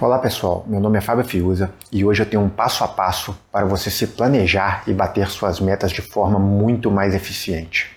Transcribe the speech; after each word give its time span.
Olá 0.00 0.18
pessoal, 0.18 0.64
meu 0.66 0.80
nome 0.80 0.96
é 0.96 1.00
Fábio 1.02 1.22
Fiuza 1.26 1.70
e 1.92 2.06
hoje 2.06 2.22
eu 2.22 2.26
tenho 2.26 2.42
um 2.42 2.48
passo 2.48 2.82
a 2.82 2.88
passo 2.88 3.38
para 3.52 3.66
você 3.66 3.90
se 3.90 4.06
planejar 4.06 4.82
e 4.86 4.94
bater 4.94 5.28
suas 5.28 5.60
metas 5.60 5.92
de 5.92 6.00
forma 6.00 6.38
muito 6.38 6.90
mais 6.90 7.14
eficiente. 7.14 7.90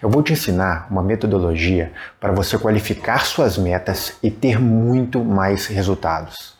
Eu 0.00 0.08
vou 0.08 0.22
te 0.22 0.32
ensinar 0.32 0.86
uma 0.90 1.02
metodologia 1.02 1.92
para 2.18 2.32
você 2.32 2.56
qualificar 2.56 3.26
suas 3.26 3.58
metas 3.58 4.16
e 4.22 4.30
ter 4.30 4.58
muito 4.58 5.22
mais 5.22 5.66
resultados. 5.66 6.54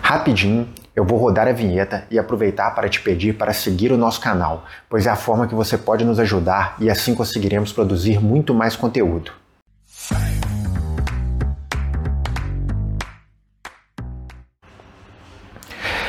Rapidinho, 0.00 0.66
eu 0.96 1.04
vou 1.04 1.18
rodar 1.18 1.46
a 1.46 1.52
vinheta 1.52 2.06
e 2.10 2.18
aproveitar 2.18 2.70
para 2.74 2.88
te 2.88 3.02
pedir 3.02 3.34
para 3.34 3.52
seguir 3.52 3.92
o 3.92 3.98
nosso 3.98 4.18
canal, 4.18 4.64
pois 4.88 5.06
é 5.06 5.10
a 5.10 5.16
forma 5.16 5.46
que 5.46 5.54
você 5.54 5.76
pode 5.76 6.06
nos 6.06 6.18
ajudar 6.18 6.76
e 6.80 6.88
assim 6.88 7.14
conseguiremos 7.14 7.70
produzir 7.70 8.18
muito 8.18 8.54
mais 8.54 8.76
conteúdo. 8.76 9.41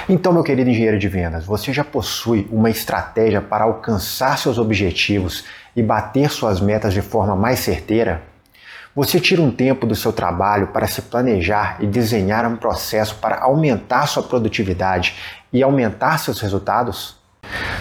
Então, 0.09 0.33
meu 0.33 0.43
querido 0.43 0.69
engenheiro 0.69 0.99
de 0.99 1.07
vendas, 1.07 1.45
você 1.45 1.71
já 1.71 1.83
possui 1.83 2.45
uma 2.51 2.69
estratégia 2.69 3.41
para 3.41 3.63
alcançar 3.63 4.37
seus 4.37 4.57
objetivos 4.57 5.45
e 5.73 5.81
bater 5.81 6.29
suas 6.29 6.59
metas 6.59 6.93
de 6.93 7.01
forma 7.01 7.37
mais 7.37 7.59
certeira? 7.59 8.21
Você 8.93 9.17
tira 9.17 9.41
um 9.41 9.49
tempo 9.49 9.87
do 9.87 9.95
seu 9.95 10.11
trabalho 10.11 10.67
para 10.67 10.87
se 10.87 11.03
planejar 11.03 11.77
e 11.79 11.87
desenhar 11.87 12.45
um 12.45 12.57
processo 12.57 13.15
para 13.15 13.39
aumentar 13.41 14.05
sua 14.07 14.21
produtividade 14.21 15.15
e 15.53 15.63
aumentar 15.63 16.19
seus 16.19 16.41
resultados? 16.41 17.15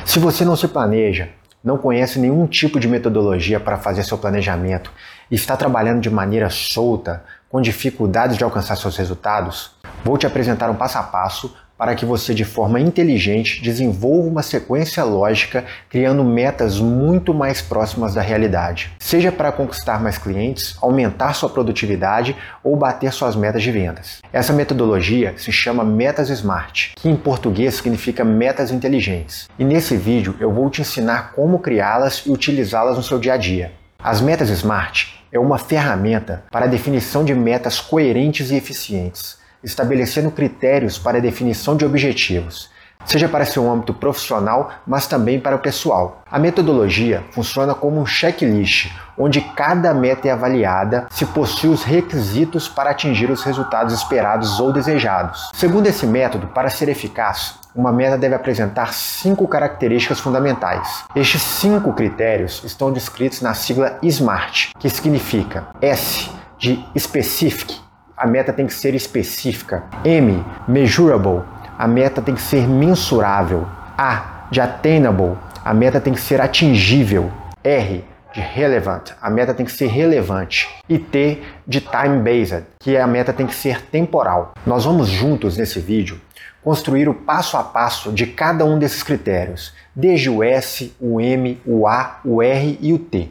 Se 0.06 0.20
você 0.20 0.44
não 0.44 0.54
se 0.54 0.68
planeja, 0.68 1.28
não 1.62 1.76
conhece 1.76 2.20
nenhum 2.20 2.46
tipo 2.46 2.78
de 2.78 2.86
metodologia 2.86 3.58
para 3.58 3.78
fazer 3.78 4.04
seu 4.04 4.16
planejamento 4.16 4.92
e 5.28 5.34
está 5.34 5.56
trabalhando 5.56 6.00
de 6.00 6.08
maneira 6.08 6.48
solta, 6.50 7.24
com 7.50 7.60
dificuldades 7.60 8.36
de 8.36 8.44
alcançar 8.44 8.76
seus 8.76 8.96
resultados, 8.96 9.72
vou 10.04 10.16
te 10.16 10.26
apresentar 10.26 10.70
um 10.70 10.74
passo 10.74 10.98
a 10.98 11.02
passo 11.02 11.54
para 11.76 11.94
que 11.94 12.04
você, 12.04 12.32
de 12.32 12.44
forma 12.44 12.78
inteligente, 12.78 13.62
desenvolva 13.62 14.28
uma 14.28 14.42
sequência 14.42 15.02
lógica, 15.04 15.64
criando 15.88 16.22
metas 16.22 16.78
muito 16.78 17.34
mais 17.34 17.60
próximas 17.60 18.14
da 18.14 18.20
realidade. 18.20 18.92
Seja 18.98 19.32
para 19.32 19.52
conquistar 19.52 20.00
mais 20.00 20.16
clientes, 20.16 20.76
aumentar 20.80 21.34
sua 21.34 21.48
produtividade 21.48 22.36
ou 22.62 22.76
bater 22.76 23.12
suas 23.12 23.34
metas 23.34 23.62
de 23.62 23.70
vendas. 23.70 24.20
Essa 24.32 24.52
metodologia 24.52 25.34
se 25.36 25.50
chama 25.50 25.84
Metas 25.84 26.28
Smart, 26.30 26.92
que 26.96 27.08
em 27.08 27.16
português 27.16 27.74
significa 27.74 28.24
metas 28.24 28.70
inteligentes. 28.70 29.48
E 29.58 29.64
nesse 29.64 29.96
vídeo 29.96 30.36
eu 30.38 30.52
vou 30.52 30.70
te 30.70 30.80
ensinar 30.80 31.32
como 31.32 31.58
criá-las 31.58 32.24
e 32.26 32.30
utilizá-las 32.30 32.96
no 32.96 33.02
seu 33.02 33.18
dia 33.18 33.34
a 33.34 33.36
dia. 33.36 33.72
As 33.98 34.20
metas 34.20 34.48
Smart 34.50 35.20
é 35.32 35.38
uma 35.38 35.58
ferramenta 35.58 36.44
para 36.50 36.66
a 36.66 36.68
definição 36.68 37.24
de 37.24 37.34
metas 37.34 37.80
coerentes 37.80 38.50
e 38.50 38.56
eficientes 38.56 39.41
estabelecendo 39.62 40.30
critérios 40.30 40.98
para 40.98 41.18
a 41.18 41.20
definição 41.20 41.76
de 41.76 41.84
objetivos, 41.84 42.70
seja 43.04 43.28
para 43.28 43.44
seu 43.44 43.70
âmbito 43.70 43.92
profissional, 43.94 44.70
mas 44.86 45.06
também 45.06 45.40
para 45.40 45.56
o 45.56 45.60
pessoal. 45.60 46.22
A 46.30 46.38
metodologia 46.38 47.24
funciona 47.32 47.74
como 47.74 48.00
um 48.00 48.06
checklist, 48.06 48.90
onde 49.18 49.40
cada 49.40 49.92
meta 49.92 50.28
é 50.28 50.30
avaliada 50.30 51.06
se 51.10 51.26
possui 51.26 51.70
os 51.70 51.82
requisitos 51.82 52.68
para 52.68 52.90
atingir 52.90 53.30
os 53.30 53.42
resultados 53.42 53.92
esperados 53.94 54.60
ou 54.60 54.72
desejados. 54.72 55.50
Segundo 55.54 55.86
esse 55.86 56.06
método, 56.06 56.46
para 56.48 56.70
ser 56.70 56.88
eficaz, 56.88 57.60
uma 57.74 57.90
meta 57.90 58.18
deve 58.18 58.34
apresentar 58.34 58.92
cinco 58.92 59.48
características 59.48 60.20
fundamentais. 60.20 61.04
Estes 61.16 61.40
cinco 61.40 61.92
critérios 61.94 62.62
estão 62.64 62.92
descritos 62.92 63.40
na 63.40 63.54
sigla 63.54 63.98
SMART, 64.02 64.72
que 64.78 64.90
significa 64.90 65.68
S 65.80 66.30
de 66.58 66.84
Specific, 66.96 67.80
a 68.22 68.26
meta 68.28 68.52
tem 68.52 68.68
que 68.68 68.72
ser 68.72 68.94
específica. 68.94 69.82
M, 70.04 70.44
measurable, 70.68 71.42
a 71.76 71.88
meta 71.88 72.22
tem 72.22 72.36
que 72.36 72.40
ser 72.40 72.68
mensurável. 72.68 73.66
A, 73.98 74.46
de 74.48 74.60
attainable, 74.60 75.36
a 75.64 75.74
meta 75.74 76.00
tem 76.00 76.14
que 76.14 76.20
ser 76.20 76.40
atingível. 76.40 77.32
R, 77.64 78.04
de 78.32 78.40
relevant, 78.40 79.10
a 79.20 79.28
meta 79.28 79.52
tem 79.52 79.66
que 79.66 79.72
ser 79.72 79.88
relevante. 79.88 80.68
E 80.88 81.00
T, 81.00 81.42
de 81.66 81.80
time-based, 81.80 82.62
que 82.78 82.96
a 82.96 83.08
meta 83.08 83.32
tem 83.32 83.44
que 83.44 83.56
ser 83.56 83.82
temporal. 83.86 84.52
Nós 84.64 84.84
vamos 84.84 85.08
juntos 85.08 85.56
nesse 85.56 85.80
vídeo 85.80 86.20
construir 86.62 87.08
o 87.08 87.14
passo 87.14 87.56
a 87.56 87.64
passo 87.64 88.12
de 88.12 88.24
cada 88.24 88.64
um 88.64 88.78
desses 88.78 89.02
critérios, 89.02 89.74
desde 89.96 90.30
o 90.30 90.44
S, 90.44 90.94
o 91.00 91.20
M, 91.20 91.60
o 91.66 91.88
A, 91.88 92.20
o 92.24 92.40
R 92.40 92.78
e 92.80 92.92
o 92.92 93.00
T 93.00 93.28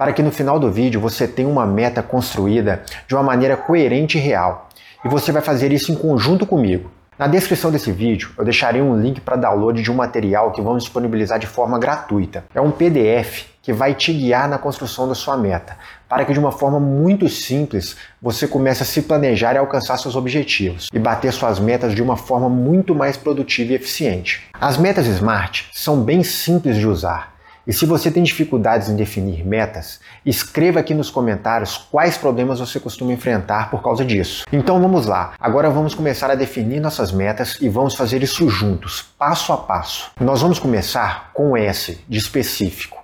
para 0.00 0.14
que 0.14 0.22
no 0.22 0.32
final 0.32 0.58
do 0.58 0.70
vídeo 0.70 0.98
você 0.98 1.28
tenha 1.28 1.46
uma 1.46 1.66
meta 1.66 2.02
construída 2.02 2.82
de 3.06 3.14
uma 3.14 3.22
maneira 3.22 3.54
coerente 3.54 4.16
e 4.16 4.20
real. 4.20 4.70
E 5.04 5.08
você 5.10 5.30
vai 5.30 5.42
fazer 5.42 5.72
isso 5.72 5.92
em 5.92 5.94
conjunto 5.94 6.46
comigo. 6.46 6.90
Na 7.18 7.26
descrição 7.26 7.70
desse 7.70 7.92
vídeo 7.92 8.30
eu 8.38 8.42
deixarei 8.42 8.80
um 8.80 8.98
link 8.98 9.20
para 9.20 9.36
download 9.36 9.82
de 9.82 9.92
um 9.92 9.94
material 9.94 10.52
que 10.52 10.62
vamos 10.62 10.84
disponibilizar 10.84 11.38
de 11.38 11.46
forma 11.46 11.78
gratuita. 11.78 12.46
É 12.54 12.62
um 12.62 12.70
PDF 12.70 13.44
que 13.60 13.74
vai 13.74 13.92
te 13.92 14.10
guiar 14.10 14.48
na 14.48 14.56
construção 14.56 15.06
da 15.06 15.14
sua 15.14 15.36
meta, 15.36 15.76
para 16.08 16.24
que 16.24 16.32
de 16.32 16.38
uma 16.38 16.50
forma 16.50 16.80
muito 16.80 17.28
simples 17.28 17.94
você 18.22 18.48
comece 18.48 18.82
a 18.82 18.86
se 18.86 19.02
planejar 19.02 19.52
e 19.52 19.58
alcançar 19.58 19.98
seus 19.98 20.16
objetivos 20.16 20.88
e 20.94 20.98
bater 20.98 21.30
suas 21.30 21.60
metas 21.60 21.94
de 21.94 22.02
uma 22.02 22.16
forma 22.16 22.48
muito 22.48 22.94
mais 22.94 23.18
produtiva 23.18 23.72
e 23.72 23.74
eficiente. 23.74 24.48
As 24.58 24.78
metas 24.78 25.06
SMART 25.06 25.66
são 25.74 26.00
bem 26.02 26.22
simples 26.22 26.78
de 26.78 26.88
usar 26.88 27.38
e 27.66 27.72
se 27.72 27.86
você 27.86 28.10
tem 28.10 28.22
dificuldades 28.22 28.88
em 28.88 28.96
definir 28.96 29.46
metas, 29.46 30.00
escreva 30.24 30.80
aqui 30.80 30.94
nos 30.94 31.10
comentários 31.10 31.76
quais 31.76 32.16
problemas 32.16 32.60
você 32.60 32.80
costuma 32.80 33.12
enfrentar 33.12 33.70
por 33.70 33.82
causa 33.82 34.04
disso. 34.04 34.44
Então 34.52 34.80
vamos 34.80 35.06
lá, 35.06 35.34
agora 35.38 35.70
vamos 35.70 35.94
começar 35.94 36.30
a 36.30 36.34
definir 36.34 36.80
nossas 36.80 37.12
metas 37.12 37.58
e 37.60 37.68
vamos 37.68 37.94
fazer 37.94 38.22
isso 38.22 38.48
juntos, 38.48 39.02
passo 39.18 39.52
a 39.52 39.56
passo. 39.56 40.10
Nós 40.20 40.42
vamos 40.42 40.58
começar 40.58 41.30
com 41.32 41.52
o 41.52 41.56
S 41.56 41.98
de 42.08 42.18
específico. 42.18 42.99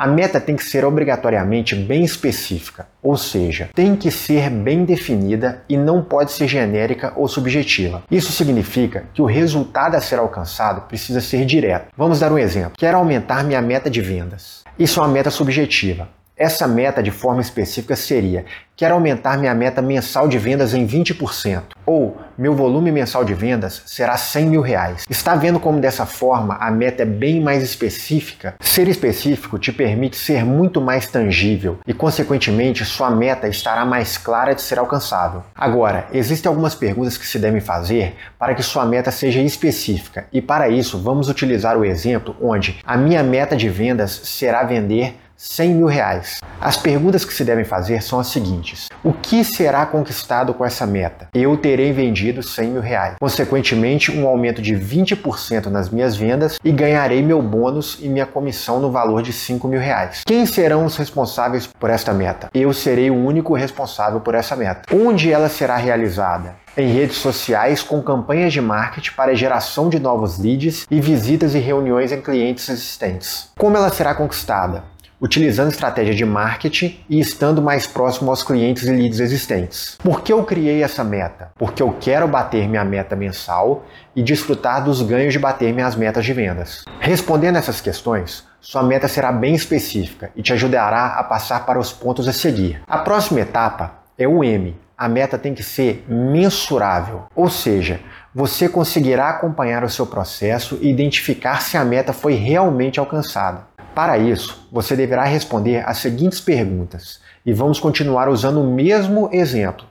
A 0.00 0.06
meta 0.06 0.40
tem 0.40 0.56
que 0.56 0.64
ser 0.64 0.82
obrigatoriamente 0.82 1.76
bem 1.76 2.02
específica, 2.02 2.88
ou 3.02 3.18
seja, 3.18 3.68
tem 3.74 3.94
que 3.94 4.10
ser 4.10 4.48
bem 4.48 4.82
definida 4.82 5.62
e 5.68 5.76
não 5.76 6.02
pode 6.02 6.32
ser 6.32 6.48
genérica 6.48 7.12
ou 7.16 7.28
subjetiva. 7.28 8.02
Isso 8.10 8.32
significa 8.32 9.04
que 9.12 9.20
o 9.20 9.26
resultado 9.26 9.96
a 9.96 10.00
ser 10.00 10.18
alcançado 10.18 10.88
precisa 10.88 11.20
ser 11.20 11.44
direto. 11.44 11.88
Vamos 11.94 12.18
dar 12.18 12.32
um 12.32 12.38
exemplo. 12.38 12.78
Quero 12.78 12.96
aumentar 12.96 13.44
minha 13.44 13.60
meta 13.60 13.90
de 13.90 14.00
vendas. 14.00 14.64
Isso 14.78 14.98
é 14.98 15.02
uma 15.02 15.12
meta 15.12 15.30
subjetiva. 15.30 16.08
Essa 16.40 16.66
meta 16.66 17.02
de 17.02 17.10
forma 17.10 17.42
específica 17.42 17.94
seria: 17.94 18.46
quero 18.74 18.94
aumentar 18.94 19.36
minha 19.36 19.54
meta 19.54 19.82
mensal 19.82 20.26
de 20.26 20.38
vendas 20.38 20.72
em 20.72 20.86
20%, 20.86 21.64
ou 21.84 22.16
meu 22.38 22.54
volume 22.54 22.90
mensal 22.90 23.22
de 23.22 23.34
vendas 23.34 23.82
será 23.84 24.16
100 24.16 24.46
mil 24.46 24.62
reais. 24.62 25.04
Está 25.10 25.34
vendo 25.34 25.60
como 25.60 25.78
dessa 25.78 26.06
forma 26.06 26.54
a 26.54 26.70
meta 26.70 27.02
é 27.02 27.04
bem 27.04 27.42
mais 27.42 27.62
específica? 27.62 28.54
Ser 28.58 28.88
específico 28.88 29.58
te 29.58 29.70
permite 29.70 30.16
ser 30.16 30.42
muito 30.42 30.80
mais 30.80 31.06
tangível 31.06 31.78
e, 31.86 31.92
consequentemente, 31.92 32.86
sua 32.86 33.10
meta 33.10 33.46
estará 33.46 33.84
mais 33.84 34.16
clara 34.16 34.54
de 34.54 34.62
ser 34.62 34.78
alcançável. 34.78 35.42
Agora, 35.54 36.06
existem 36.10 36.48
algumas 36.48 36.74
perguntas 36.74 37.18
que 37.18 37.26
se 37.26 37.38
devem 37.38 37.60
fazer 37.60 38.16
para 38.38 38.54
que 38.54 38.62
sua 38.62 38.86
meta 38.86 39.10
seja 39.10 39.42
específica, 39.42 40.24
e 40.32 40.40
para 40.40 40.70
isso 40.70 40.98
vamos 40.98 41.28
utilizar 41.28 41.76
o 41.76 41.84
exemplo 41.84 42.34
onde 42.40 42.80
a 42.82 42.96
minha 42.96 43.22
meta 43.22 43.54
de 43.54 43.68
vendas 43.68 44.22
será 44.24 44.64
vender 44.64 45.16
100 45.42 45.74
mil 45.74 45.86
reais. 45.86 46.38
As 46.60 46.76
perguntas 46.76 47.24
que 47.24 47.32
se 47.32 47.42
devem 47.42 47.64
fazer 47.64 48.02
são 48.02 48.20
as 48.20 48.26
seguintes: 48.26 48.90
O 49.02 49.10
que 49.10 49.42
será 49.42 49.86
conquistado 49.86 50.52
com 50.52 50.66
essa 50.66 50.86
meta? 50.86 51.28
Eu 51.32 51.56
terei 51.56 51.92
vendido 51.92 52.42
100 52.42 52.68
mil 52.68 52.82
reais. 52.82 53.14
Consequentemente, 53.18 54.12
um 54.12 54.28
aumento 54.28 54.60
de 54.60 54.74
20% 54.74 55.66
nas 55.66 55.88
minhas 55.88 56.14
vendas 56.14 56.58
e 56.62 56.70
ganharei 56.70 57.22
meu 57.22 57.40
bônus 57.40 57.96
e 58.02 58.08
minha 58.10 58.26
comissão 58.26 58.80
no 58.80 58.90
valor 58.90 59.22
de 59.22 59.32
5 59.32 59.66
mil 59.66 59.80
reais. 59.80 60.20
Quem 60.26 60.44
serão 60.44 60.84
os 60.84 60.98
responsáveis 60.98 61.66
por 61.66 61.88
esta 61.88 62.12
meta? 62.12 62.50
Eu 62.52 62.74
serei 62.74 63.10
o 63.10 63.16
único 63.16 63.54
responsável 63.54 64.20
por 64.20 64.34
essa 64.34 64.54
meta. 64.54 64.94
Onde 64.94 65.32
ela 65.32 65.48
será 65.48 65.76
realizada? 65.76 66.60
em 66.76 66.86
redes 66.92 67.16
sociais 67.16 67.82
com 67.82 68.00
campanhas 68.00 68.52
de 68.52 68.60
marketing 68.60 69.10
para 69.16 69.34
geração 69.34 69.88
de 69.88 69.98
novos 69.98 70.38
leads 70.38 70.86
e 70.88 71.00
visitas 71.00 71.52
e 71.54 71.58
reuniões 71.58 72.12
em 72.12 72.20
clientes 72.20 72.68
existentes. 72.68 73.50
Como 73.58 73.76
ela 73.76 73.90
será 73.90 74.14
conquistada? 74.14 74.84
Utilizando 75.20 75.70
estratégia 75.70 76.14
de 76.14 76.24
marketing 76.24 76.98
e 77.08 77.20
estando 77.20 77.60
mais 77.60 77.86
próximo 77.86 78.30
aos 78.30 78.42
clientes 78.42 78.84
e 78.84 78.92
leads 78.92 79.20
existentes. 79.20 79.98
Por 80.02 80.22
que 80.22 80.32
eu 80.32 80.42
criei 80.44 80.82
essa 80.82 81.04
meta? 81.04 81.50
Porque 81.56 81.82
eu 81.82 81.94
quero 82.00 82.26
bater 82.26 82.66
minha 82.68 82.84
meta 82.84 83.14
mensal 83.14 83.84
e 84.16 84.22
desfrutar 84.22 84.82
dos 84.82 85.02
ganhos 85.02 85.32
de 85.32 85.38
bater 85.38 85.72
minhas 85.74 85.94
metas 85.94 86.24
de 86.24 86.32
vendas. 86.32 86.84
Respondendo 86.98 87.56
essas 87.56 87.80
questões, 87.80 88.48
sua 88.60 88.82
meta 88.82 89.08
será 89.08 89.30
bem 89.32 89.54
específica 89.54 90.30
e 90.34 90.42
te 90.42 90.52
ajudará 90.52 91.18
a 91.18 91.24
passar 91.24 91.66
para 91.66 91.78
os 91.78 91.92
pontos 91.92 92.28
a 92.28 92.32
seguir. 92.32 92.82
A 92.86 92.98
próxima 92.98 93.40
etapa 93.40 94.00
é 94.18 94.26
o 94.26 94.44
M. 94.44 94.76
A 94.96 95.08
meta 95.08 95.38
tem 95.38 95.54
que 95.54 95.62
ser 95.62 96.04
mensurável, 96.06 97.22
ou 97.34 97.48
seja, 97.48 98.00
você 98.34 98.68
conseguirá 98.68 99.30
acompanhar 99.30 99.82
o 99.82 99.88
seu 99.88 100.06
processo 100.06 100.78
e 100.82 100.90
identificar 100.90 101.62
se 101.62 101.76
a 101.78 101.84
meta 101.84 102.12
foi 102.12 102.34
realmente 102.34 103.00
alcançada. 103.00 103.62
Para 103.94 104.16
isso, 104.18 104.68
você 104.70 104.94
deverá 104.94 105.24
responder 105.24 105.84
as 105.86 105.98
seguintes 105.98 106.40
perguntas 106.40 107.20
e 107.44 107.52
vamos 107.52 107.80
continuar 107.80 108.28
usando 108.28 108.60
o 108.60 108.72
mesmo 108.72 109.28
exemplo. 109.32 109.84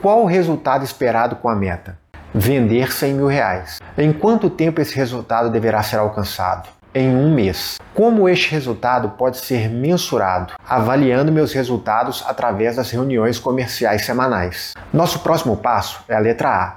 Qual 0.00 0.22
o 0.22 0.26
resultado 0.26 0.84
esperado 0.84 1.36
com 1.36 1.48
a 1.48 1.54
meta? 1.54 1.96
Vender 2.34 2.92
100 2.92 3.14
mil 3.14 3.28
reais. 3.28 3.78
Em 3.96 4.12
quanto 4.12 4.50
tempo 4.50 4.80
esse 4.80 4.96
resultado 4.96 5.50
deverá 5.50 5.82
ser 5.82 5.96
alcançado? 5.96 6.68
Em 6.94 7.14
um 7.14 7.32
mês. 7.32 7.78
Como 7.94 8.28
este 8.28 8.50
resultado 8.50 9.10
pode 9.10 9.38
ser 9.38 9.68
mensurado? 9.68 10.54
Avaliando 10.68 11.30
meus 11.30 11.52
resultados 11.52 12.24
através 12.26 12.76
das 12.76 12.90
reuniões 12.90 13.38
comerciais 13.38 14.04
semanais. 14.04 14.74
Nosso 14.92 15.20
próximo 15.20 15.56
passo 15.56 16.02
é 16.08 16.14
a 16.14 16.18
letra 16.18 16.48
A, 16.48 16.76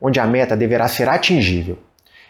onde 0.00 0.20
a 0.20 0.26
meta 0.26 0.56
deverá 0.56 0.86
ser 0.88 1.08
atingível. 1.08 1.78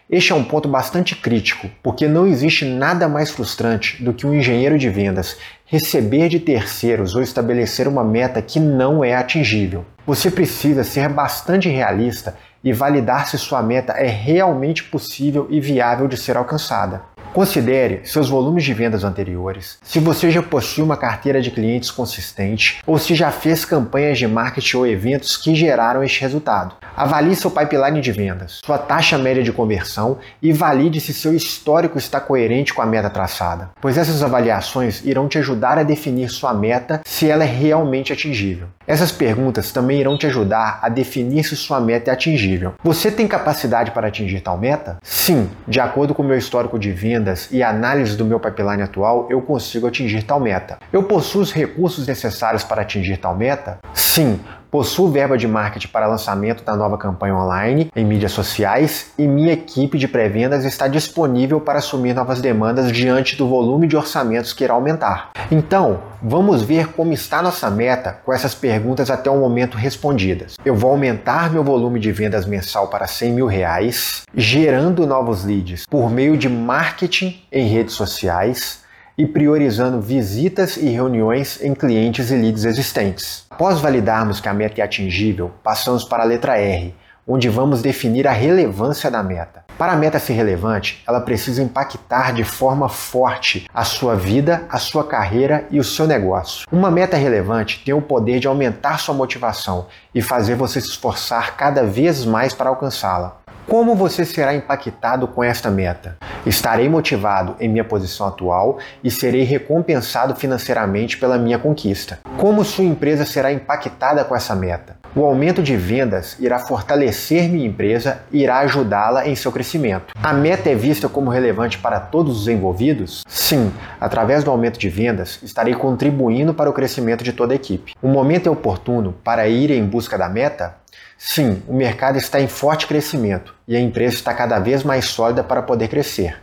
Este 0.09 0.31
é 0.31 0.35
um 0.37 0.45
ponto 0.45 0.69
bastante 0.69 1.17
crítico, 1.17 1.69
porque 1.83 2.07
não 2.07 2.29
existe 2.29 2.65
nada 2.65 3.09
mais 3.09 3.29
frustrante 3.29 4.01
do 4.05 4.13
que 4.13 4.25
um 4.25 4.33
engenheiro 4.33 4.79
de 4.79 4.89
vendas 4.89 5.37
receber 5.65 6.29
de 6.29 6.39
terceiros 6.39 7.17
ou 7.17 7.23
estabelecer 7.23 7.89
uma 7.89 8.05
meta 8.05 8.41
que 8.41 8.61
não 8.61 9.03
é 9.03 9.17
atingível. 9.17 9.85
Você 10.07 10.31
precisa 10.31 10.85
ser 10.85 11.09
bastante 11.09 11.69
realista 11.69 12.37
e 12.63 12.73
validar 12.73 13.27
se 13.27 13.37
sua 13.37 13.61
meta 13.65 13.95
é 13.95 14.07
realmente 14.07 14.85
possível 14.85 15.49
e 15.51 15.59
viável 15.59 16.07
de 16.07 16.17
ser 16.17 16.37
alcançada. 16.37 17.03
Considere 17.37 18.01
seus 18.03 18.31
volumes 18.31 18.65
de 18.65 18.73
vendas 18.73 19.05
anteriores, 19.05 19.77
se 19.83 20.01
você 20.01 20.31
já 20.31 20.43
possui 20.43 20.83
uma 20.83 20.97
carteira 20.97 21.39
de 21.43 21.51
clientes 21.51 21.91
consistente 21.91 22.81
ou 22.87 22.99
se 22.99 23.15
já 23.15 23.31
fez 23.31 23.63
campanhas 23.63 24.17
de 24.17 24.27
marketing 24.27 24.77
ou 24.79 24.87
eventos 24.87 25.37
que 25.37 25.55
geraram 25.55 26.03
este 26.03 26.23
resultado. 26.23 26.77
Avalie 26.97 27.37
seu 27.37 27.51
pipeline 27.51 28.01
de 28.01 28.11
vendas, 28.11 28.63
sua 28.65 28.79
taxa 28.79 29.19
média 29.19 29.43
de 29.43 29.53
conversão 29.53 30.17
e 30.41 30.51
valide 30.51 30.99
se 30.99 31.13
seu 31.13 31.35
histórico 31.35 31.99
está 31.99 32.19
coerente 32.23 32.73
com 32.73 32.81
a 32.81 32.87
meta 32.87 33.11
traçada, 33.11 33.69
pois 33.83 33.99
essas 33.99 34.23
avaliações 34.23 35.05
irão 35.05 35.29
te 35.29 35.37
ajudar 35.37 35.77
a 35.77 35.83
definir 35.83 36.31
sua 36.31 36.55
meta 36.55 37.03
se 37.05 37.29
ela 37.29 37.45
é 37.45 37.47
realmente 37.47 38.15
atingível. 38.15 38.69
Essas 38.87 39.11
perguntas 39.11 39.73
também 39.73 39.99
irão 39.99 40.17
te 40.17 40.27
ajudar 40.29 40.79
a 40.81 40.89
definir 40.89 41.43
se 41.43 41.57
sua 41.57 41.81
meta 41.81 42.11
é 42.11 42.15
atingível. 42.15 42.75
Você 42.85 43.11
tem 43.11 43.27
capacidade 43.27 43.91
para 43.91 44.07
atingir 44.07 44.41
tal 44.41 44.57
meta? 44.57 44.99
Sim, 45.03 45.51
de 45.67 45.81
acordo 45.81 46.15
com 46.15 46.23
o 46.23 46.27
meu 46.27 46.39
histórico 46.39 46.79
de 46.79 46.93
vendas 46.93 47.49
e 47.51 47.65
análise 47.65 48.17
do 48.17 48.25
meu 48.25 48.39
pipeline 48.39 48.83
atual, 48.83 49.27
eu 49.29 49.43
consigo 49.43 49.89
atingir 49.89 50.23
tal 50.23 50.39
meta. 50.39 50.79
Eu 50.93 51.03
possuo 51.03 51.43
os 51.43 51.53
recursos 51.53 52.07
necessários 52.07 52.63
para 52.63 52.83
atingir 52.83 53.17
tal 53.17 53.35
meta? 53.35 53.81
Sim, 53.93 54.39
Possuo 54.71 55.09
verba 55.09 55.39
de 55.39 55.47
marketing 55.47 55.89
para 55.89 56.07
lançamento 56.07 56.65
da 56.65 56.75
nova 56.75 56.99
campanha 56.99 57.37
online 57.37 57.91
em 57.95 58.05
mídias 58.05 58.33
sociais 58.33 59.13
e 59.17 59.27
minha 59.27 59.53
equipe 59.53 59.97
de 59.97 60.09
pré-vendas 60.09 60.65
está 60.65 60.89
disponível 60.89 61.61
para 61.61 61.79
assumir 61.79 62.15
novas 62.15 62.41
demandas 62.41 62.91
diante 62.91 63.37
do 63.37 63.49
volume 63.49 63.87
de 63.87 63.97
orçamentos 63.97 64.53
que 64.53 64.65
irá 64.65 64.75
aumentar. 64.75 65.31
Então, 65.51 66.01
vamos 66.21 66.63
ver 66.63 66.89
como 66.89 67.13
está 67.13 67.41
nossa 67.41 67.71
meta 67.71 68.19
com 68.25 68.33
essas 68.33 68.55
perguntas 68.55 69.11
até 69.11 69.31
o 69.31 69.39
momento 69.39 69.77
respondidas. 69.77 70.57
Eu 70.65 70.75
vou 70.75 70.91
aumentar 70.91 71.53
meu 71.53 71.63
volume 71.63 72.01
de 72.01 72.11
vendas 72.11 72.45
mensal 72.45 72.89
para 72.89 73.07
100 73.07 73.33
mil 73.33 73.47
reais, 73.47 74.23
gerando 74.35 75.07
novos 75.07 75.45
leads 75.45 75.87
por 75.87 76.11
meio 76.11 76.37
de 76.37 76.49
marketing 76.49 77.41
em 77.53 77.69
redes 77.69 77.95
sociais 77.95 78.85
e 79.19 79.27
priorizando 79.27 80.01
visitas 80.01 80.77
e 80.77 80.89
reuniões 80.89 81.63
em 81.63 81.75
clientes 81.75 82.31
e 82.31 82.37
leads 82.37 82.65
existentes. 82.65 83.47
Após 83.51 83.81
validarmos 83.81 84.41
que 84.41 84.49
a 84.49 84.55
meta 84.55 84.81
é 84.81 84.85
atingível, 84.85 85.53
passamos 85.63 86.05
para 86.05 86.23
a 86.23 86.27
letra 86.27 86.59
R, 86.59 86.95
onde 87.27 87.49
vamos 87.49 87.83
definir 87.83 88.29
a 88.29 88.33
relevância 88.33 89.11
da 89.11 89.23
meta. 89.23 89.65
Para 89.79 89.93
a 89.93 89.97
meta 89.97 90.19
ser 90.19 90.33
relevante, 90.33 91.03
ela 91.07 91.21
precisa 91.21 91.63
impactar 91.63 92.33
de 92.33 92.45
forma 92.45 92.89
forte 92.89 93.69
a 93.75 93.85
sua 93.85 94.15
vida, 94.15 94.65
a 94.71 94.79
sua 94.79 95.05
carreira 95.05 95.67
e 95.71 95.79
o 95.79 95.85
seu 95.85 96.07
negócio. 96.07 96.67
Uma 96.73 96.91
meta 96.91 97.17
relevante 97.17 97.83
tem 97.85 97.93
o 97.93 98.01
poder 98.01 98.39
de 98.39 98.47
aumentar 98.47 98.99
sua 98.99 99.15
motivação 99.15 99.87
e 100.15 100.23
fazer 100.23 100.55
você 100.55 100.81
se 100.81 100.89
esforçar 100.89 101.57
cada 101.57 101.85
vez 101.85 102.25
mais 102.25 102.55
para 102.55 102.71
alcançá-la. 102.71 103.39
Como 103.67 103.95
você 103.95 104.25
será 104.25 104.55
impactado 104.55 105.27
com 105.27 105.43
esta 105.43 105.71
meta? 105.71 106.17
Estarei 106.47 106.89
motivado 106.89 107.57
em 107.59 107.69
minha 107.69 107.83
posição 107.83 108.25
atual 108.25 108.79
e 109.03 109.11
serei 109.11 109.43
recompensado 109.43 110.37
financeiramente 110.37 111.19
pela 111.19 111.37
minha 111.37 111.59
conquista. 111.59 112.21
Como 112.39 112.65
sua 112.65 112.85
empresa 112.85 113.25
será 113.25 113.53
impactada 113.53 114.25
com 114.25 114.37
essa 114.37 114.55
meta? 114.55 114.97
O 115.17 115.25
aumento 115.25 115.61
de 115.61 115.77
vendas 115.77 116.37
irá 116.39 116.61
fortalecer 116.61 117.49
minha 117.49 117.67
empresa 117.67 118.21
e 118.31 118.45
irá 118.45 118.59
ajudá-la 118.59 119.27
em 119.27 119.35
seu 119.35 119.51
crescimento. 119.51 120.15
A 120.23 120.33
meta 120.33 120.71
é 120.71 120.75
vista 120.77 121.09
como 121.09 121.31
relevante 121.31 121.79
para 121.79 121.99
todos 121.99 122.43
os 122.43 122.47
envolvidos? 122.47 123.25
Sim, 123.27 123.73
através 124.01 124.45
do 124.45 124.51
aumento 124.51 124.79
de 124.79 124.89
vendas, 124.89 125.41
estarei 125.43 125.75
contribuindo 125.75 126.55
para 126.55 126.71
o 126.71 126.73
crescimento 126.73 127.25
de 127.25 127.33
toda 127.33 127.55
a 127.55 127.57
equipe. 127.57 127.95
O 128.01 128.07
momento 128.07 128.47
é 128.47 128.53
oportuno 128.53 129.17
para 129.25 129.49
ir 129.49 129.73
em 129.73 129.85
busca 129.85 130.17
da 130.17 130.29
meta? 130.29 130.77
Sim, 131.19 131.63
o 131.67 131.75
mercado 131.75 132.19
está 132.19 132.41
em 132.41 132.47
forte 132.47 132.87
crescimento 132.87 133.55
e 133.67 133.75
a 133.75 133.81
empresa 133.81 134.15
está 134.15 134.35
cada 134.35 134.59
vez 134.59 134.83
mais 134.83 135.07
sólida 135.07 135.43
para 135.43 135.63
poder 135.63 135.89
crescer. 135.89 136.37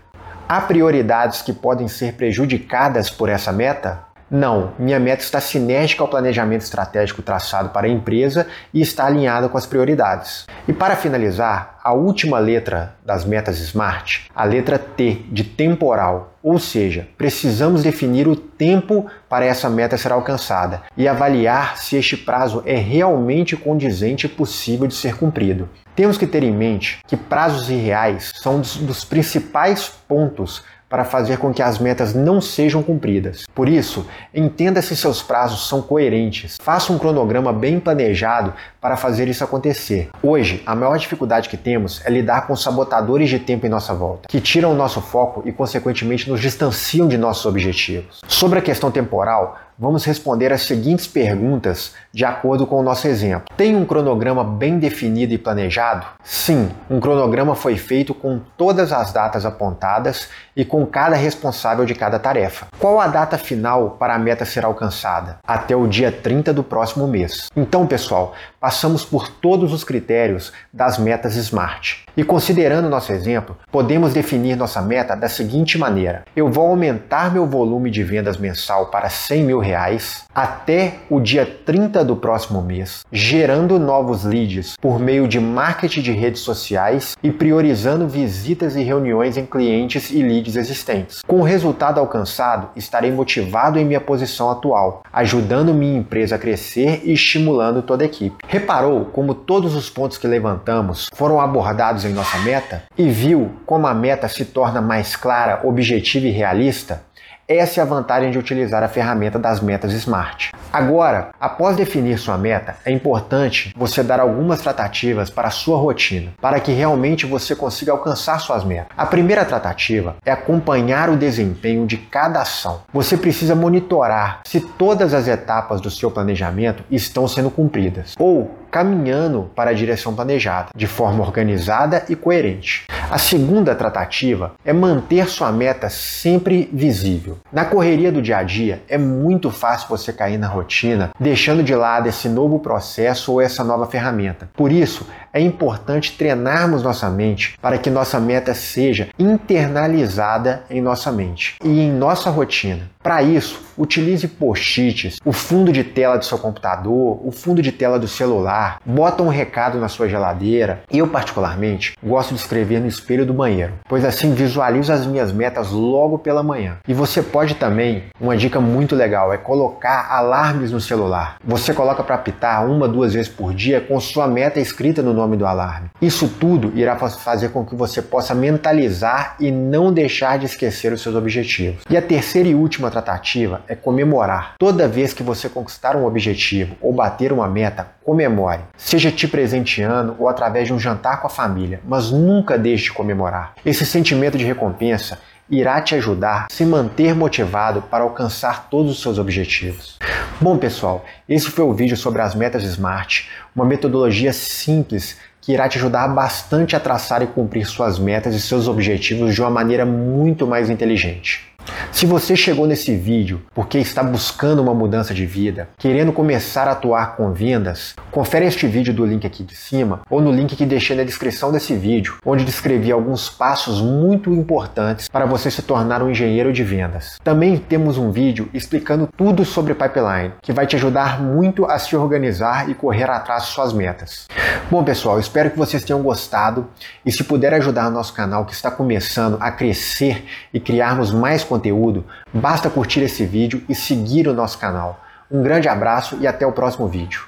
Há 0.50 0.62
prioridades 0.62 1.42
que 1.42 1.54
podem 1.54 1.88
ser 1.88 2.14
prejudicadas 2.14 3.10
por 3.10 3.30
essa 3.30 3.52
meta? 3.52 4.13
Não, 4.36 4.74
minha 4.80 5.00
meta 5.00 5.22
está 5.22 5.40
sinérgica 5.40 6.02
ao 6.02 6.08
planejamento 6.08 6.62
estratégico 6.62 7.22
traçado 7.22 7.70
para 7.70 7.86
a 7.86 7.90
empresa 7.90 8.48
e 8.74 8.82
está 8.82 9.06
alinhada 9.06 9.48
com 9.48 9.60
as 9.60 9.68
prioridades. 9.68 10.48
E 10.68 10.74
para 10.74 10.96
finalizar, 10.96 11.78
a 11.84 11.94
última 11.94 12.40
letra 12.40 12.96
das 13.06 13.26
metas 13.26 13.60
SMART, 13.60 14.22
a 14.34 14.44
letra 14.44 14.80
T 14.80 15.24
de 15.30 15.44
temporal, 15.44 16.34
ou 16.42 16.58
seja, 16.58 17.08
precisamos 17.16 17.84
definir 17.84 18.28
o 18.28 18.36
tempo 18.36 19.06
para 19.30 19.46
essa 19.46 19.70
meta 19.70 19.98
ser 19.98 20.12
alcançada 20.12 20.82
e 20.98 21.08
avaliar 21.08 21.78
se 21.78 21.96
este 21.96 22.18
prazo 22.18 22.64
é 22.66 22.76
realmente 22.76 23.56
condizente 23.56 24.26
e 24.26 24.30
possível 24.30 24.88
de 24.88 24.96
ser 24.96 25.16
cumprido. 25.16 25.70
Temos 25.96 26.18
que 26.18 26.26
ter 26.26 26.42
em 26.42 26.52
mente 26.52 27.00
que 27.06 27.16
prazos 27.16 27.70
irreais 27.70 28.32
são 28.36 28.56
um 28.56 28.86
dos 28.86 29.06
principais 29.06 29.88
pontos 30.08 30.64
para 30.90 31.04
fazer 31.04 31.38
com 31.38 31.54
que 31.54 31.62
as 31.62 31.80
metas 31.80 32.14
não 32.14 32.40
sejam 32.40 32.84
cumpridas. 32.84 33.44
Por 33.54 33.68
isso, 33.68 34.06
entenda 34.34 34.82
se 34.82 34.96
seus 34.96 35.22
prazos 35.22 35.68
são 35.68 35.82
coerentes. 35.82 36.58
Faça 36.62 36.94
um 36.94 36.98
cronograma 36.98 37.52
bem 37.52 37.80
planejado 37.80 38.54
para 38.80 38.96
fazer 38.96 39.28
isso 39.28 39.44
acontecer. 39.44 40.10
Hoje, 40.22 40.62
a 40.66 40.76
maior 40.76 40.98
dificuldade 40.98 41.50
que 41.50 41.58
temos 41.58 42.06
é 42.06 42.10
lidar 42.10 42.46
com 42.48 42.56
sabotadores 42.56 43.30
de 43.30 43.40
tempo 43.40 43.66
em 43.66 43.70
nossa 43.70 43.94
volta, 43.94 44.28
que 44.28 44.40
tiram 44.40 44.72
o 44.72 44.76
nosso 44.76 45.02
foco 45.02 45.42
e, 45.46 45.52
consequentemente, 45.52 46.30
nos 46.30 46.42
distanciam 46.42 47.08
de 47.08 47.18
nossos 47.18 47.46
objetivos. 47.46 48.22
Sobre 48.28 48.60
a 48.60 48.62
questão 48.62 48.92
temporal, 48.92 49.58
vamos 49.78 50.06
responder 50.06 50.52
as 50.52 50.62
seguintes 50.62 51.08
perguntas 51.08 51.94
de 52.14 52.26
acordo 52.26 52.66
com 52.68 52.80
o 52.80 52.84
nosso 52.84 53.08
exemplo. 53.08 53.46
Tem 53.58 53.76
um 53.76 53.86
cronograma 53.86 54.44
bem 54.44 54.80
definido 54.80 55.34
e 55.34 55.38
planejado? 55.38 56.06
Sim, 56.24 56.70
um 56.90 57.00
cronograma 57.00 57.56
foi 57.56 57.76
feito 57.76 58.14
com 58.14 58.40
todas 58.58 58.92
as 58.92 59.12
datas 59.12 59.46
apontadas 59.46 60.30
e 60.56 60.64
com 60.64 60.86
cada 60.86 61.16
responsável 61.16 61.86
de 61.86 61.96
cada 61.96 62.20
tarefa. 62.20 62.68
Qual 62.80 63.00
a 63.00 63.08
data 63.08 63.38
final 63.38 63.92
para 63.92 64.14
a 64.14 64.20
meta 64.20 64.46
ser 64.46 64.64
alcançada? 64.64 65.38
Até 65.46 65.76
o 65.76 65.88
dia 65.88 66.12
30 66.12 66.54
do 66.54 66.64
próximo 66.64 67.08
mês. 67.08 67.50
Então, 67.56 67.88
pessoal, 67.88 68.34
passamos 68.60 69.04
por 69.04 69.28
todos 69.28 69.74
os 69.74 69.84
critérios 69.84 70.54
das 70.72 70.98
metas 70.98 71.36
SMART. 71.36 72.04
E 72.16 72.24
considerando 72.24 72.90
nosso 72.90 73.12
exemplo, 73.12 73.58
podemos 73.72 74.14
definir 74.14 74.56
nossa 74.56 74.82
meta 74.82 75.16
da 75.16 75.28
seguinte 75.28 75.78
maneira: 75.78 76.24
eu 76.36 76.50
vou 76.52 76.68
aumentar 76.68 77.34
meu 77.34 77.48
volume 77.48 77.90
de 77.90 78.04
vendas 78.04 78.38
mensal 78.38 78.88
para 78.88 79.10
100 79.10 79.44
mil 79.44 79.63
reais 79.64 80.26
até 80.36 80.96
o 81.10 81.20
dia 81.20 81.46
30 81.46 82.04
do 82.04 82.16
próximo 82.16 82.62
mês, 82.62 83.06
gerando 83.12 83.80
novos 83.80 84.24
leads 84.24 84.76
por 84.80 85.00
meio 85.00 85.28
de 85.28 85.40
marketing 85.40 86.02
de 86.02 86.12
redes 86.12 86.42
sociais 86.42 87.16
e 87.24 87.32
priorizando 87.32 88.08
visitas 88.08 88.76
e 88.76 88.84
reuniões 88.84 89.38
em 89.38 89.46
clientes 89.46 90.12
e 90.12 90.22
leads 90.22 90.56
existentes. 90.56 91.22
Com 91.26 91.40
o 91.40 91.44
resultado 91.44 92.00
alcançado, 92.00 92.70
estarei 92.76 93.12
motivado 93.12 93.80
em 93.80 93.86
minha 93.86 94.02
posição 94.02 94.52
atual, 94.52 95.04
ajudando 95.12 95.74
minha 95.74 95.98
empresa 95.98 96.36
a 96.36 96.40
crescer 96.40 97.02
e 97.04 97.14
estimulando 97.14 97.82
toda 97.82 98.04
a 98.04 98.06
equipe. 98.06 98.44
Reparou 98.48 99.06
como 99.06 99.34
todos 99.34 99.76
os 99.76 99.90
pontos 99.90 100.18
que 100.18 100.28
levantamos 100.28 101.10
foram 101.14 101.40
abordados 101.40 102.06
em 102.06 102.14
nossa 102.14 102.38
meta? 102.40 102.84
E 102.98 103.10
viu 103.10 103.52
como 103.66 103.88
a 103.88 103.94
meta 103.94 104.28
se 104.28 104.46
torna 104.46 104.82
mais 104.82 105.16
clara, 105.16 105.62
objetiva 105.64 106.28
e 106.28 106.32
realista? 106.32 107.04
Essa 107.46 107.82
é 107.82 107.84
a 107.84 107.86
vantagem 107.86 108.32
de 108.32 108.38
utilizar 108.38 108.82
a 108.84 108.88
ferramenta 108.88 109.38
das 109.38 109.60
metas 109.60 109.92
Smart. 109.92 110.54
Agora, 110.72 111.32
após 111.38 111.76
definir 111.76 112.18
sua 112.18 112.38
meta, 112.38 112.78
é 112.86 112.92
importante 112.92 113.74
você 113.76 114.02
dar 114.02 114.22
algumas 114.22 114.62
tratativas 114.62 115.30
para 115.30 115.50
a 115.50 115.52
sua 115.52 115.78
rotina, 115.78 116.32
para 116.40 116.62
que 116.62 116.72
realmente 116.72 117.26
você 117.26 117.54
consiga 117.54 117.92
alcançar 117.92 118.40
suas 118.40 118.64
metas. 118.64 118.88
A 118.96 119.06
primeira 119.06 119.44
tratativa 119.44 120.16
é 120.26 120.32
acompanhar 120.32 121.10
o 121.10 121.18
desempenho 121.18 121.86
de 121.86 121.98
cada 121.98 122.42
ação. 122.42 122.84
Você 122.94 123.18
precisa 123.18 123.54
monitorar 123.54 124.40
se 124.46 124.62
todas 124.62 125.14
as 125.14 125.28
etapas 125.28 125.82
do 125.82 125.92
seu 125.92 126.10
planejamento 126.10 126.86
estão 126.90 127.28
sendo 127.28 127.52
cumpridas 127.52 128.16
ou 128.18 128.64
caminhando 128.72 129.52
para 129.54 129.70
a 129.70 129.74
direção 129.74 130.16
planejada, 130.16 130.70
de 130.76 130.88
forma 130.88 131.24
organizada 131.24 132.06
e 132.10 132.16
coerente. 132.16 132.88
A 133.14 133.20
segunda 133.20 133.76
tratativa 133.76 134.54
é 134.66 134.74
manter 134.74 135.30
sua 135.30 135.52
meta 135.52 135.88
sempre 135.88 136.68
visível. 136.74 137.38
Na 137.52 137.64
correria 137.64 138.12
do 138.12 138.24
dia 138.24 138.38
a 138.38 138.44
dia, 138.44 138.82
é 138.90 138.98
muito 138.98 139.52
fácil 139.52 139.88
você 139.88 140.12
cair 140.12 140.40
na 140.40 140.48
rotina, 140.48 141.12
deixando 141.20 141.62
de 141.62 141.76
lado 141.76 142.10
esse 142.10 142.28
novo 142.28 142.58
processo 142.58 143.32
ou 143.32 143.40
essa 143.40 143.64
nova 143.64 143.86
ferramenta. 143.86 144.50
Por 144.56 144.72
isso, 144.72 145.06
é 145.34 145.42
importante 145.42 146.16
treinarmos 146.16 146.84
nossa 146.84 147.10
mente 147.10 147.58
para 147.60 147.80
que 147.80 147.90
nossa 147.90 148.20
meta 148.20 148.54
seja 148.54 149.10
internalizada 149.18 150.64
em 150.70 150.80
nossa 150.80 151.12
mente 151.12 151.56
e 151.64 151.82
em 151.82 151.92
nossa 151.92 152.30
rotina. 152.30 152.94
Para 153.04 153.22
isso, 153.22 153.62
utilize 153.78 154.26
post-its, 154.26 155.18
o 155.26 155.34
fundo 155.34 155.74
de 155.74 155.84
tela 155.84 156.18
do 156.18 156.24
seu 156.24 156.38
computador, 156.38 157.20
o 157.22 157.32
fundo 157.32 157.62
de 157.62 157.70
tela 157.70 158.00
do 158.00 158.08
celular, 158.08 158.78
bota 158.86 159.22
um 159.22 159.28
recado 159.28 159.78
na 159.78 159.90
sua 159.90 160.08
geladeira. 160.08 160.84
Eu, 160.90 161.06
particularmente, 161.08 161.98
gosto 162.02 162.34
de 162.34 162.40
escrever 162.40 162.80
no 162.80 162.88
espelho 162.88 163.26
do 163.26 163.34
banheiro, 163.34 163.74
pois 163.90 164.06
assim 164.06 164.34
visualizo 164.34 164.94
as 164.94 165.06
minhas 165.06 165.34
metas 165.34 165.72
logo 165.72 166.18
pela 166.18 166.42
manhã. 166.42 166.78
E 166.88 166.94
você 166.94 167.22
pode 167.22 167.56
também, 167.56 168.04
uma 168.22 168.38
dica 168.38 168.62
muito 168.62 168.96
legal, 168.96 169.34
é 169.34 169.38
colocar 169.38 170.08
alarmes 170.10 170.72
no 170.72 170.80
celular. 170.80 171.36
Você 171.44 171.74
coloca 171.74 172.04
para 172.04 172.16
apitar 172.16 172.66
uma, 172.66 172.88
duas 172.88 173.14
vezes 173.14 173.28
por 173.28 173.54
dia 173.54 173.82
com 173.82 174.00
sua 174.00 174.28
meta 174.28 174.62
escrita 174.62 175.02
no 175.02 175.14
nome 175.24 175.38
do 175.38 175.46
alarme. 175.46 175.90
Isso 176.02 176.28
tudo 176.28 176.72
irá 176.76 176.96
fazer 176.98 177.50
com 177.50 177.66
que 177.66 177.76
você 177.76 178.02
possa 178.02 178.36
mentalizar 178.36 179.36
e 179.40 179.52
não 179.52 179.92
deixar 179.92 180.38
de 180.38 180.46
esquecer 180.46 180.92
os 180.92 181.02
seus 181.02 181.16
objetivos. 181.16 181.84
E 181.90 181.96
a 181.96 182.02
terceira 182.02 182.50
e 182.50 182.56
última 182.56 182.92
tratativa 182.92 183.62
é 183.68 183.76
comemorar. 183.76 184.56
Toda 184.60 184.88
vez 184.88 185.14
que 185.14 185.24
você 185.24 185.48
conquistar 185.48 185.96
um 185.96 186.06
objetivo 186.06 186.76
ou 186.82 186.94
bater 186.94 187.32
uma 187.32 187.48
meta, 187.48 187.88
comemore. 188.04 188.62
Seja 188.78 189.12
te 189.12 189.28
presenteando 189.28 190.16
ou 190.20 190.28
através 190.28 190.68
de 190.68 190.74
um 190.74 190.80
jantar 190.80 191.22
com 191.22 191.28
a 191.28 191.30
família, 191.30 191.80
mas 191.86 192.12
nunca 192.12 192.58
deixe 192.58 192.86
de 192.86 192.94
comemorar. 192.94 193.54
Esse 193.66 193.86
sentimento 193.86 194.38
de 194.38 194.44
recompensa 194.44 195.20
irá 195.60 195.80
te 195.82 195.96
ajudar 195.96 196.48
a 196.50 196.54
se 196.54 196.66
manter 196.66 197.14
motivado 197.14 197.82
para 197.84 198.04
alcançar 198.04 198.70
todos 198.70 198.92
os 198.92 199.02
seus 199.02 199.20
objetivos. 199.20 200.00
Bom, 200.42 200.58
pessoal, 200.58 201.06
esse 201.30 201.50
foi 201.50 201.64
o 201.64 201.74
vídeo 201.74 201.96
sobre 201.96 202.22
as 202.22 202.34
metas 202.34 202.64
SMART, 202.64 203.28
uma 203.56 203.66
metodologia 203.66 204.34
simples 204.34 205.18
que 205.40 205.52
irá 205.52 205.68
te 205.70 205.78
ajudar 205.78 206.08
bastante 206.08 206.76
a 206.76 206.80
traçar 206.80 207.22
e 207.22 207.28
cumprir 207.28 207.66
suas 207.66 208.00
metas 208.00 208.34
e 208.34 208.42
seus 208.42 208.68
objetivos 208.68 209.36
de 209.36 209.42
uma 209.42 209.50
maneira 209.50 209.86
muito 209.86 210.48
mais 210.48 210.70
inteligente. 210.70 211.53
Se 211.92 212.06
você 212.06 212.36
chegou 212.36 212.66
nesse 212.66 212.96
vídeo 212.96 213.42
porque 213.54 213.78
está 213.78 214.04
buscando 214.04 214.62
uma 214.62 214.74
mudança 214.74 215.14
de 215.14 215.26
vida, 215.26 215.70
querendo 215.78 216.12
começar 216.12 216.68
a 216.68 216.72
atuar 216.72 217.16
com 217.16 217.32
vendas, 217.32 217.96
confere 218.12 218.46
este 218.46 218.68
vídeo 218.68 218.94
do 218.94 219.06
link 219.06 219.26
aqui 219.26 219.44
de 219.44 219.56
cima 219.56 220.02
ou 220.10 220.22
no 220.22 220.32
link 220.32 220.56
que 220.56 220.66
deixei 220.66 220.96
na 220.96 221.04
descrição 221.04 221.52
desse 221.52 221.76
vídeo, 221.76 222.16
onde 222.26 222.44
descrevi 222.44 222.92
alguns 222.92 223.30
passos 223.30 223.82
muito 223.82 224.34
importantes 224.34 225.08
para 225.08 225.26
você 225.26 225.50
se 225.52 225.62
tornar 225.62 226.02
um 226.02 226.10
engenheiro 226.10 226.52
de 226.52 226.64
vendas. 226.64 227.18
Também 227.24 227.58
temos 227.58 227.98
um 227.98 228.12
vídeo 228.12 228.50
explicando 228.54 229.08
tudo 229.16 229.46
sobre 229.46 229.74
pipeline, 229.74 230.34
que 230.42 230.52
vai 230.52 230.66
te 230.66 230.76
ajudar 230.76 231.22
muito 231.22 231.66
a 231.66 231.78
se 231.80 231.96
organizar 231.96 232.70
e 232.70 232.74
correr 232.74 233.10
atrás 233.10 233.44
de 233.44 233.50
suas 233.50 233.72
metas. 233.72 234.28
Bom, 234.70 234.84
pessoal, 234.84 235.20
espero 235.20 235.52
que 235.52 235.58
vocês 235.58 235.84
tenham 235.84 236.02
gostado 236.02 236.68
e 237.06 237.12
se 237.12 237.24
puder 237.24 237.54
ajudar 237.54 237.88
o 237.88 237.92
nosso 237.92 238.14
canal 238.14 238.46
que 238.46 238.54
está 238.54 238.72
começando 238.72 239.38
a 239.40 239.52
crescer 239.52 240.26
e 240.54 240.60
criarmos 240.60 241.12
mais 241.12 241.44
conteúdo, 241.54 242.06
basta 242.34 242.70
curtir 242.70 243.02
esse 243.02 243.26
vídeo 243.26 243.64
e 243.70 243.76
seguir 243.76 244.28
o 244.28 244.34
nosso 244.34 244.58
canal. 244.58 245.00
Um 245.30 245.44
grande 245.44 245.68
abraço 245.68 246.18
e 246.20 246.28
até 246.28 246.46
o 246.46 246.52
próximo 246.52 246.88
vídeo. 246.88 247.24